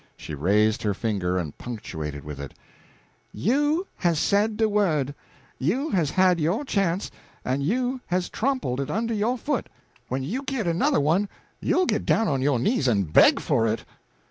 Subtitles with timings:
[0.17, 2.55] She raised her finger and punctuated with it:
[3.31, 5.13] "You has said de word.
[5.59, 7.11] You has had yo' chance,
[7.45, 9.69] en you has trompled it under yo' foot.
[10.07, 11.29] When you git another one,
[11.59, 13.85] you'll git down on yo' knees en beg for it!"